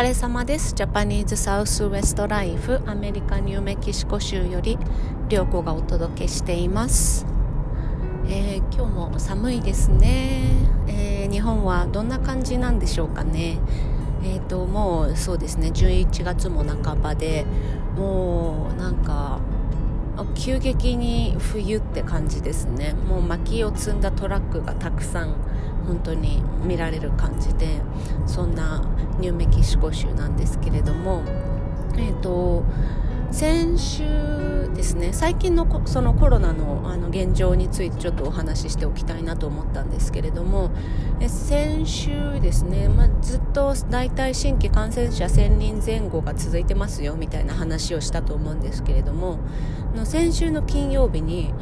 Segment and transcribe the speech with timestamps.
[0.00, 0.72] 疲れ様です。
[0.74, 4.78] ジャパニーズサウスウェストライフアメリカニューメキシコ州より
[5.28, 7.26] 良子がお届けしています。
[8.26, 10.52] えー、今日も寒いですね、
[10.88, 13.58] えー、日本はどんな感じなんでしょうかね。
[14.24, 17.44] えーと、もうそうですね11月も半ばで
[17.94, 19.38] もうなんか
[20.34, 25.34] 急激に冬って感じですねもう薪を積んだトラックがたくさん
[25.86, 27.80] 本当に見られる感じで
[28.26, 28.82] そんな
[29.18, 31.22] ニューメキシコ州なんですけれども
[31.96, 32.64] え、ー、と
[33.32, 40.70] 先週ですね最近のそのコロナのあの現状についてちょっとお話ししておきたいなと思ったんですけれども
[41.20, 49.38] え先週ですね、まあ、ずっと大体新規感染者1000人前後が続いてますよみたいな話をしたと思うんですけれども
[49.94, 51.52] の先週の金曜日に、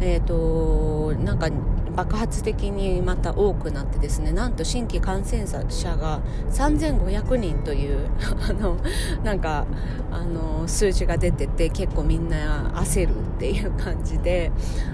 [0.00, 1.48] えーとなんか
[1.98, 6.20] 爆発的にまた多くなってですねなんと新規感染者が
[6.52, 8.08] 3500人という
[8.48, 8.76] あの
[9.24, 9.66] なんか
[10.12, 14.52] あの数字が出てて結構みんな焦るっていう感じで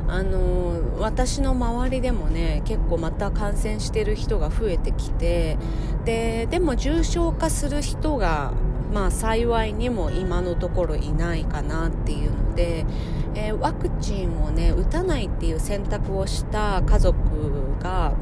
[0.09, 5.59] あの私の周りでもね結構また感染してる人が増えてきて
[6.07, 8.53] ででも重症化する人が
[8.95, 12.87] まあ幸いにも今のところいないかなっていうので、
[13.35, 17.19] えー、ワクチンをね打たないっていう選択をした家族
[17.81, 18.15] が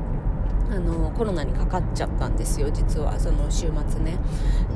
[0.73, 4.17] あのコロナにかかっちゃったんですよ実はその週末ね。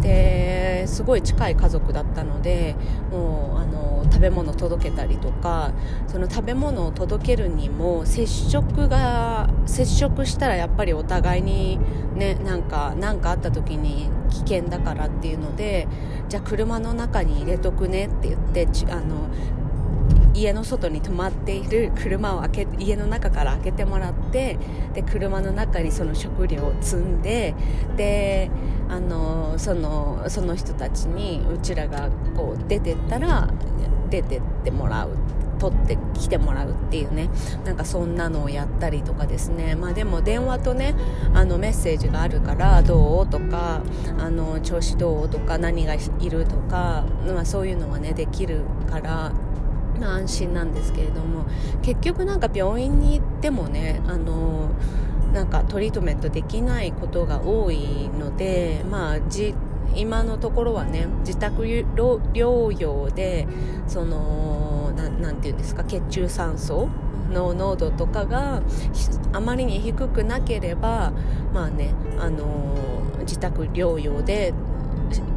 [0.03, 2.77] ですごい近い家族だったので
[3.11, 5.73] もうあの食べ物届けたりとか
[6.07, 11.79] その食べ物を届けるにも接触が接触したらやっぱりお互いに
[12.15, 15.89] ねなんか何かあった時に危険だからっていうので
[16.29, 19.29] じゃあ車の中に入れとくねって言ってあの
[20.37, 24.59] 家の外に止まっている車を開け家の中から開けてもらって
[24.95, 27.55] で車の中にその食料を積んで
[27.97, 28.51] で
[28.89, 33.49] あのそのその人たちにうちらがこう出てったら
[34.11, 35.17] 出てってもらう
[35.59, 37.31] 取ってきてもらうっていうね
[37.65, 39.75] なんかそんなのをやったりとかですね。
[39.75, 40.95] まあでも電話とね
[41.35, 43.83] あのメッセージがあるからどうとか
[44.19, 45.99] あの調子どうとか何がい
[46.31, 49.33] るとか、まあ、そういうのはねできるから、
[50.05, 51.45] 安心なんですけれども
[51.83, 54.71] 結局なんか病院に行ってもねあの
[55.33, 59.55] なんかトリートメントできないことが多いので、まあ、じ
[59.95, 63.47] 今のところはね自宅療養で
[63.87, 66.89] そのなて言うんですか血中酸素
[67.31, 68.63] の濃度とかが
[69.33, 71.13] あまりに低くなければ
[71.53, 72.77] まあねあの
[73.21, 74.55] 自宅療養で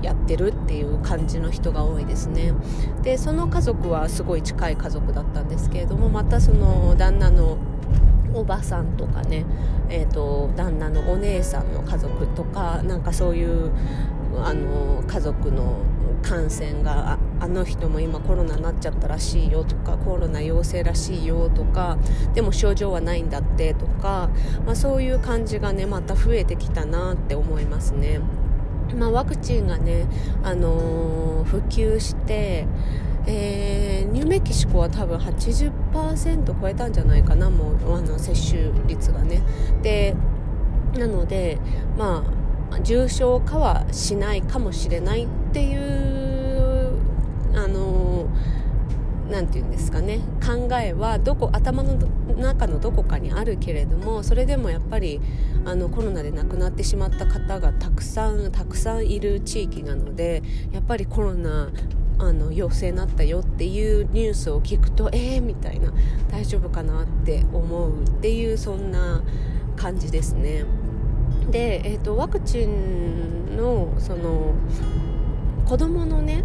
[0.02, 2.54] やってるっていう感じの人が多いですね
[3.02, 7.58] でその家族はすごい近い家族だったんですけれどもまたその旦那の
[8.34, 9.46] おばさんとかね、
[9.90, 13.72] えーと、旦那のお姉さんの家族とかなんかそういう
[14.38, 15.80] あの家族の
[16.22, 21.98] 感染があの人も今コロナになっちゃったらしいよとかコロナ陽性らしいよとか
[22.34, 24.30] でも症状はないんだってとか、
[24.66, 28.20] まあ、そういう感じがねまた増えてきたなって思いますね。
[28.96, 30.06] まあ、ワクチンがね、
[30.44, 32.68] あのー、普及して、
[33.28, 39.42] えー、ニューメキシコは多分80%超えたんじゃないかなもうあの接種率がね。
[39.82, 40.16] で
[40.98, 41.60] なので
[41.98, 42.24] ま
[42.72, 46.92] あ重症化はしないかもしれないっていう
[47.56, 48.28] あの
[49.30, 51.96] 何て言うんですかね考えはどこ頭の
[52.38, 55.22] 中のどこかにあるけれどもそれでもやっぱり
[55.66, 60.42] あのコロナで亡くなってしまった方がたくさんたくさんいる地域なので
[60.72, 61.70] やっぱりコロナ
[62.18, 65.94] あの陽性になったよっていうニュースを聞くとえーみたいな
[66.30, 69.24] 大丈夫かなって思うっていうそんな
[69.78, 70.66] 感じですね。
[71.50, 74.54] で、えーと、ワクチンのその
[75.66, 76.44] 子供のね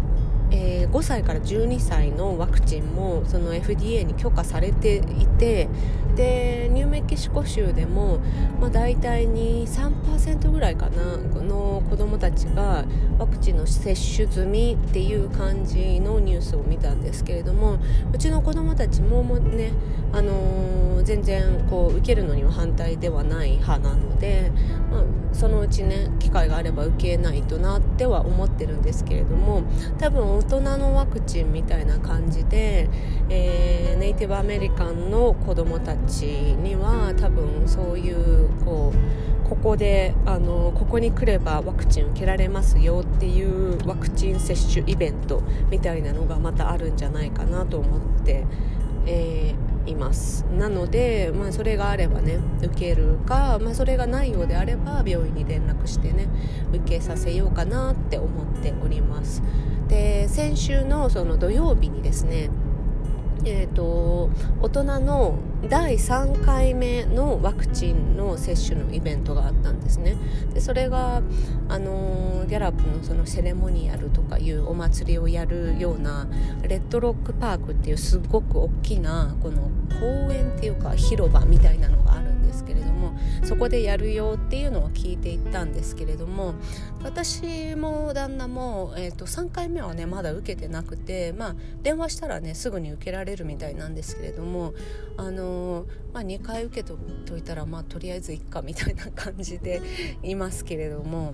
[0.55, 5.67] えー、5歳から12歳のワクチンもその FDA に許可されていて
[6.15, 8.19] でニューメキシコ州でも、
[8.61, 12.85] まあ、大体に3%ぐらいかなの子どもたちが
[13.19, 17.77] ワクチンの接種済みっていう感じのニュースを見たんですけれども
[18.13, 19.71] うちの子どもたちももね、
[20.13, 24.51] あのー、全然こう受けるのには反対ではない派なので、
[24.89, 25.03] まあ、
[25.35, 29.63] そのうちね機会があれば受けないとなっては思ってるんですけれども
[29.99, 32.89] 多分大人のワクチンみたいな感じで、
[33.29, 48.45] えー、ネイティブアメリカンの子供たちには多分そういうこうここであのここに来ればワクチン受けられますよっていうワクチン接種イベントみたいなのがまたあるんじゃないかなと思って、
[49.05, 50.45] えーいます。
[50.57, 56.27] なので、まあ、それがあればね受けるか、まあ、それがないようであれば病院に連絡してね
[56.73, 59.41] 受けさせようかなって思っております。
[59.87, 62.49] で先週のその土曜日にですね
[63.45, 64.29] えーと、
[64.61, 65.37] 大人の
[65.69, 70.15] 第3回目のワクチンの接種のイベントがあったんですね。
[70.53, 71.21] でそれが、
[71.69, 76.27] あのー、ギャラップのそのセレモニアルとかいうお祭りをやるような
[76.63, 79.69] レッドロックパークっていうすごく大きなこの
[79.99, 83.04] 公園っていうか広場みたいなのがあるんですけれども
[83.43, 86.55] そこでやるよっていうのは聞いていったんですけれども
[87.03, 94.73] 私も旦那も、えーと、3回目はねまだ受けてなくて、まあ、電話したらねすぐに受けられるみたいなんですけれども、
[95.17, 96.97] あのー、まあ、2回受けと
[97.37, 99.81] いたら、まあ、とりあえずいっかみたいな感じで
[100.23, 101.33] いますけれども。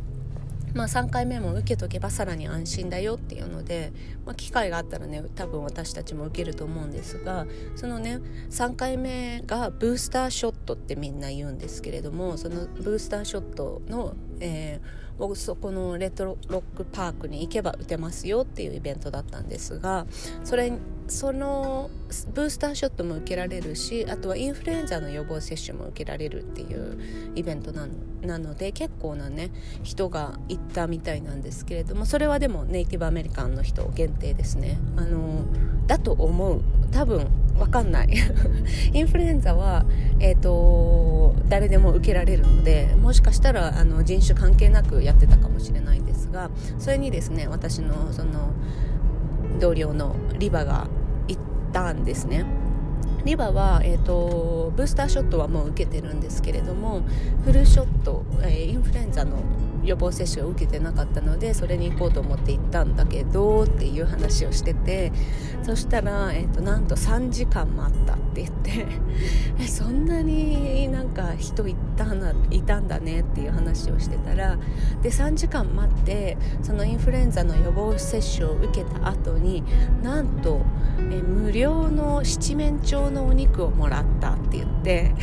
[0.74, 3.92] まあ、3回目も受けとけばさらに安心だよっていうので、
[4.26, 7.46] まあ、機会があったらね多分私たちも受けると思うんですが
[7.76, 8.20] そのね
[8.50, 15.02] 3回目がブースターショットってみんな言うんですけれどもそのブースターショットの、えー
[15.36, 20.08] そこのレッドロックパークに行けば打てますよっていうイベントだったんですが
[20.44, 20.74] それ
[21.12, 21.90] その
[22.34, 26.98] ブースターショットも受けられるしあとはインフルエンザの予防接種も受けられるっていう
[27.36, 27.88] イベントな
[28.22, 29.52] なので結構なね
[29.84, 34.80] 人が行ったみたいなんですけれどもそれはでもネイティブアメリカンの人限定ですね。
[34.96, 35.46] あの
[35.86, 36.62] だと思う。
[36.92, 37.28] 多分
[37.58, 38.10] 分かんない。
[38.94, 39.86] インフルエンザは、
[40.20, 46.50] えーと、誰でも受けられるのでもしかしたらあの人種関係なくやってたかもしれないんですが
[46.80, 48.54] それにですね私のその
[49.60, 50.88] 同僚のリバが
[51.72, 52.46] たんですね。
[53.24, 57.04] リバは、えーと、ブースターショットはもう受けてるんですけれども
[57.46, 59.38] フルショット、えー、インフルエンザの
[59.84, 65.12] 予防接種を受けてなかったのでそれに行こうと思って行ったんだけどっていう話をしてて
[65.64, 68.88] そしたら、えーと、なんと3時間待ったって言って
[69.68, 74.58] そんなになんか人いたないたんだねっていう話をしてたら
[75.02, 79.64] で3時間待ってそのインフルエンザの予防接種を受けた後に
[80.04, 80.62] なんと
[81.12, 85.14] え無料の七面鳥のお肉をもらったって言って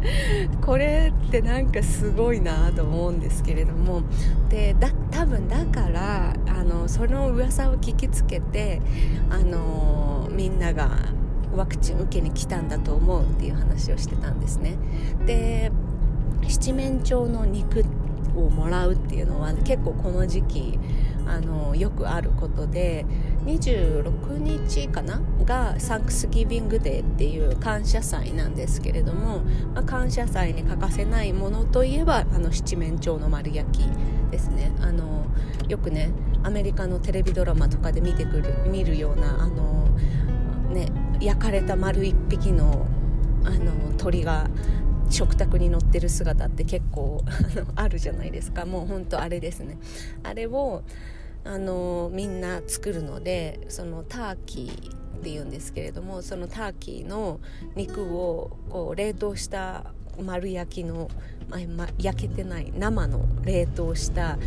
[0.64, 4.02] これってなんかすごいなと思うんですけれども。
[4.48, 8.80] でだ多分だからあのその噂を聞きつけて
[9.28, 10.90] あのみんなが
[11.54, 14.76] ワクチン受けに来たんだと思うっていう話をしてたんですね。
[15.26, 15.70] で
[16.48, 17.84] 七面鳥の肉
[18.36, 20.78] をもらうっていうのは結構この時期
[21.30, 23.06] あのよくあることで
[23.44, 25.20] 26日かな？
[25.44, 29.40] がサンクスギビングデーっていう感謝祭なんですけれども、
[29.74, 33.88] まあ、感謝祭に欠かせないものといえばあの七面鳥の丸焼き
[34.30, 34.72] ですね。
[34.80, 35.26] あの
[35.68, 36.10] よくね
[36.42, 39.86] アメリカのテレビドラマとかで見てくる見るようなあの、
[40.72, 40.90] ね、
[41.20, 42.86] 焼かれた丸一匹の
[43.44, 44.48] あの鳥が
[45.08, 47.24] 食卓に乗ってる姿って結構
[47.74, 48.64] あるじゃないですか。
[48.64, 49.78] もうほんとあれですね。
[50.22, 50.82] あれを
[51.44, 57.40] あのみんな作るのでそのターキーっていうんですけれどもそのターキーの
[57.76, 59.92] 肉をこう冷凍した
[60.22, 61.08] 丸焼きの、
[61.76, 64.38] ま、焼けてない生の冷凍した、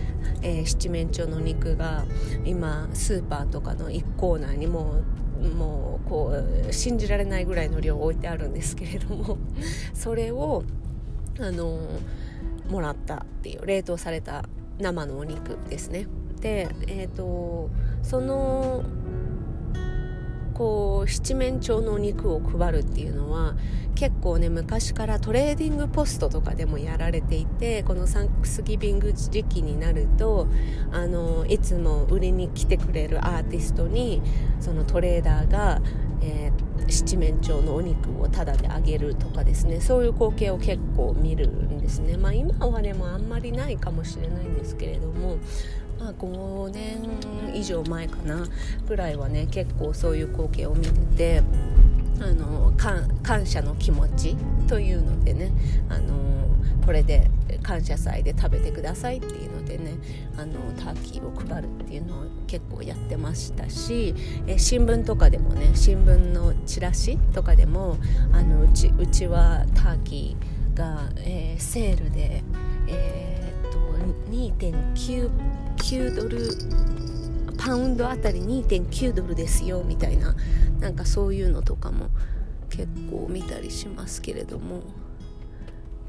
[0.42, 2.06] えー、七面鳥の肉が
[2.46, 5.02] 今スーパーとかの1コーナーにも
[5.58, 6.34] もうこ
[6.70, 9.38] う信じられないぐらいの量置いてあるんですけれども
[9.94, 10.64] それを
[11.40, 11.80] あの
[12.70, 14.46] もらったっていう冷凍された
[14.80, 16.08] 生のお肉ですね。
[16.44, 17.70] でえ、ー、と
[18.04, 18.84] その
[20.54, 23.56] こう七面鳥のお肉を配るっていうのは
[23.96, 30.48] 結構ね昔からトレーディングポストとかでもやられていてこのサンクスギビング時期になると
[30.92, 34.22] あのいつも売りに来てくれるアーティストに
[34.60, 35.82] そのトレーダーが、
[36.22, 39.80] えー、七面鳥のお肉をタダであげるとかですね。
[39.80, 42.18] そういう光景を結構見るんですね。
[42.18, 45.38] まあ今はねもあんまりないかもしれないんですけれども
[46.04, 46.98] まあ、5年
[47.54, 48.46] 以上前かな
[48.88, 51.44] ぐらいはね結構そういう光景を見てて
[52.20, 54.36] あの感謝の気持ち
[54.68, 55.52] というのでね
[55.88, 56.14] あの
[56.86, 57.30] これで
[57.62, 59.94] 感謝祭で食べてくださいっていうのでね
[60.38, 64.14] あのターキーを配るっていうのを結構やってましたし
[64.46, 67.96] え新聞とかでもね新聞のチラシとかでも
[68.34, 72.44] あのうちうちはターキーが、えー、セールで、
[72.88, 73.33] えー、
[74.30, 76.50] 2.9ドル
[77.58, 80.36] パウンドあたり2.9ドルですよみたいな
[80.80, 82.10] なんかそういうのとかも
[82.70, 84.82] 結構見たりしますけれども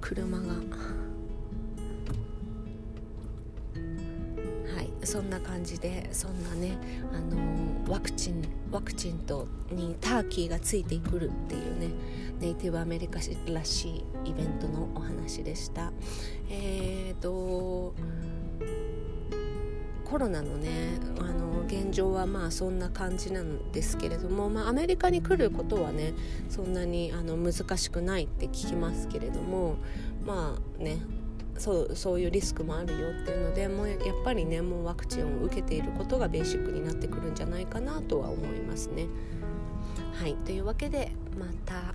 [0.00, 0.54] 車が。
[4.74, 6.76] はいそんな感じでそんなね、
[7.12, 8.42] あの、ワクチン
[8.74, 11.90] ワクチンとにターキーがついてくるっていうね
[12.40, 13.20] ネイティブアメリカ
[13.52, 13.88] らし
[14.24, 15.92] いイベントのお話でした。
[16.50, 17.94] えーと
[20.04, 26.12] コロナのねあの現状はまあそんな感じなんですけれども、まあ、アメリカに来ることはね
[26.50, 29.76] そんなにあの難しくないって聞きますけれども
[30.24, 30.98] まあね
[31.58, 39.06] そうそういうリスクもあるよっていうのでもうやっぱりねもうワクチンを受けていることがベーシックになってくるんじゃないかなとは思いますね。
[40.14, 41.94] はいというわけでまた。